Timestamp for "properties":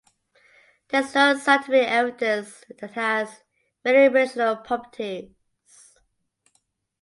4.55-5.29